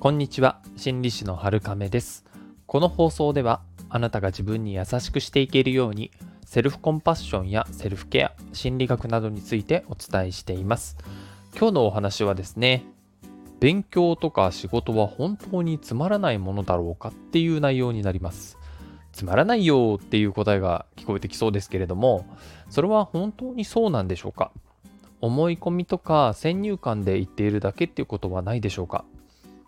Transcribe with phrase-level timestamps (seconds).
[0.00, 0.62] こんにちは。
[0.78, 2.24] 心理師の春亀です。
[2.66, 3.60] この放送では
[3.90, 6.10] あなたが自分に優しくしていけるように
[6.42, 10.96] セルフコンパッションやセルフケア心理学などについてお伝えしています。
[11.54, 12.86] 今日のお話はですね
[13.60, 18.56] 勉強とか仕事は本当につまらないものだろうかっていう内容になります。
[19.12, 22.24] つまらないよっていう答えが聞こえてきそうですけれども
[22.70, 24.50] それは本当にそうなんでしょうか？
[25.20, 29.04] 思い込みとか先入観で言っているだけっていうことはないでしょうか？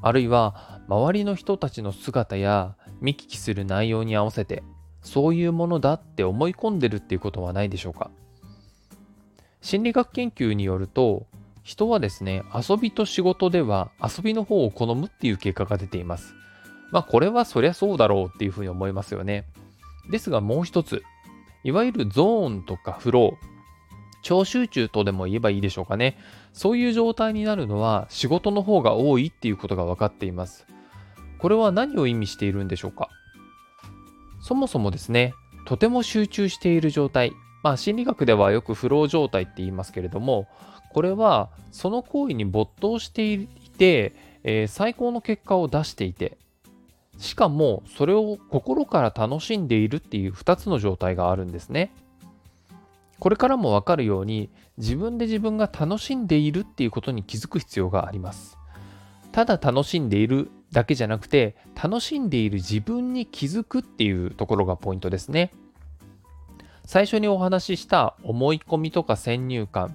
[0.00, 4.62] あるいは周りの人たちの姿や見聞きする内容に合わせて
[5.02, 8.10] そういうものだって思い込んでるっていうことはないでしょうか。
[9.60, 11.26] 心理学研究によると
[11.62, 16.34] 人はですね遊びと仕事では遊びの方を好むっていう結果が出ています。
[16.90, 19.44] まあこれはそりゃそうだろうっていうふうに思いますよね。
[20.10, 21.02] ですがもう一つ
[21.64, 23.57] いわゆるゾーンとかフロー
[24.22, 26.18] 超集中とでも言えばいいでしょうかね。
[26.52, 30.66] そういう状態になるのは仕事の方が多いっていうことが分かっています。
[31.38, 33.08] これは何を意味しているんでしょうか
[34.40, 35.34] そもそもですね、
[35.66, 37.32] とても集中している状態。
[37.62, 40.48] まあ心理学ではよくフロー状態って言いますけれども、
[40.92, 46.38] これはその行為に没頭していて、えー、最高の結果を出していて、
[47.18, 51.92] しかもそれを心から楽しんでいるっていう2つの状態があるんですね。
[53.18, 58.56] これからもわかるように自分で自分が楽しんでいるっていうことに気づく必要があります。
[59.32, 65.52] ただ楽しんでいるだけじゃなくて楽しんでいる自分に気づくっていうところがポイントですね。
[66.84, 69.94] 最初にお話しした思い込みとか先入観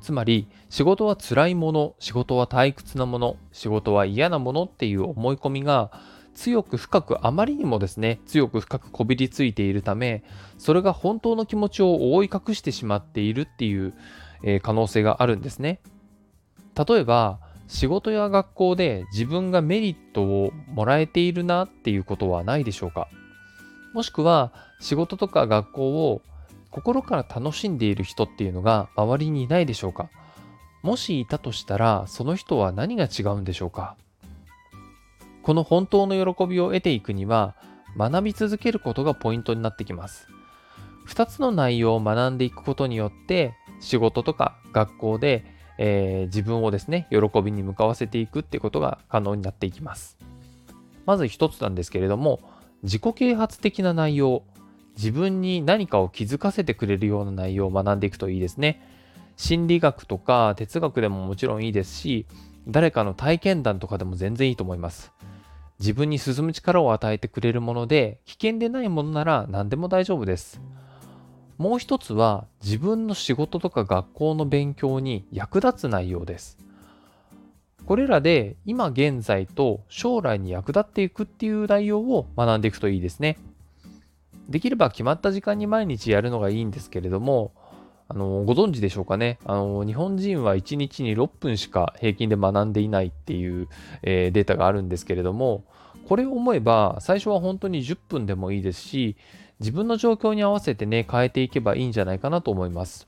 [0.00, 5.90] つまり仕事は辛いもの仕事は退屈なもの仕事は嫌なものっていう思い込みが
[6.34, 10.24] 強く深くあまりにもですね強く深くこびりついているため
[10.58, 13.94] それが本当の気持ちを覆い隠してしまっているっていう、
[14.42, 15.80] えー、可能性があるんですね。
[16.76, 23.08] 例えば仕事や学校で自分がメリットをもらえているなっていうことはないでしょうか。
[23.94, 26.22] もしくは仕事とか学校を
[26.70, 30.10] 心から楽しんでいる人っていうのが周りにいないでしょうか。
[30.82, 33.96] もしいたとしたらその人は何が違うんでしょうか。
[35.50, 37.56] この本当の喜びを得ていくには
[37.98, 40.28] 学び続けることがポイントになってきます。
[41.08, 45.44] 2つの内容を学んでいくことによって仕事とか学校で、
[45.76, 50.18] えー、自分をですね喜びに向かわせていくってことが可能になっていきます。
[51.04, 52.38] まず1つなんですけれども
[52.84, 54.44] 自己啓発的な内容
[54.96, 58.80] 自分に何かを気づかせてくれるような内容を学んでいくといいですね。
[59.36, 62.26] 心理学とか哲学でももちろんいいですし
[62.68, 65.12] 誰かの体験談とかでも全然いいと思います。
[65.80, 70.60] 自分に進む力を与えてくれるもので、危険でないものなら何でも大丈夫です。
[71.56, 76.58] もう一つは自分の仕事とか学校の勉強に役立つ内容です。
[77.86, 83.38] これらで今現在と将来に役立っていくっていう内容を学んでいくといいですね。
[84.50, 87.52] できれば決まった時間に毎日やるのがいいんですけれども、
[88.10, 89.38] あの、ご存知でしょうかね。
[89.44, 93.68] あの、日本人は1日に6分しか平均で学んでいないっていう、
[94.02, 95.62] えー、データがあるんですけれども、
[96.08, 99.16] これを思えば、最初は本当に10分でもいいですし、
[99.60, 103.06] 自分の状況に合わせてね、変えていけばいいんじゃないかなと思います。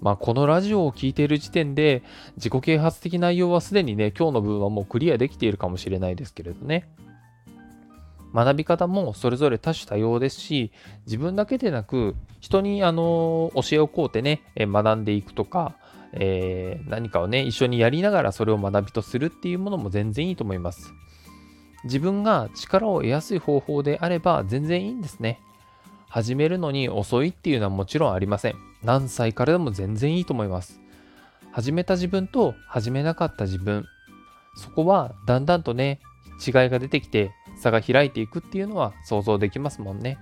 [0.00, 2.04] まあ、このラジオを聴いている時点で、
[2.36, 6.86] 自己啓発的内容はすでにね、今日の分はもうクリアできているかもしれないですけれどね。
[8.34, 10.72] 学び方もそれぞれ多種多様ですし、
[11.06, 15.76] 自分だけでなく、人にあの教えをこうてね、学んでいくとか、
[16.12, 20.92] えー、何かをね、一緒にやりながらそれを学びとするっていうものも全然いいと思います。
[21.84, 25.38] 自分が力を得やすい方法であれば全然いいんですね。
[26.08, 28.54] 始めるのに遅いっていうのはもちろんありません。
[28.82, 30.80] 何歳からでも全然いいと思います。
[31.52, 33.84] 始めた自分と始めなかった自分、
[34.56, 36.00] そこはだんだんとね、
[36.44, 40.18] 違いが出てきて差が開いていくっていうのは想像できますもんね。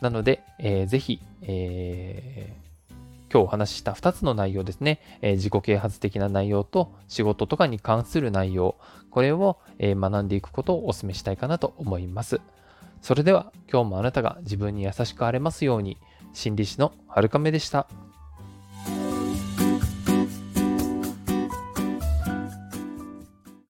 [0.00, 8.76] なので、えー、ぜひ、えー、今日お話しした2つの内容ですね、えー、自己啓発的な内容と仕事とかに関する内容、
[9.10, 12.40] これを、え、学んでいくことをお勧めしたいかなと思います。
[13.00, 15.98] それでは今日もあなたが自分に優しくあれますように、
[16.32, 17.86] 心理師のはるかめでした。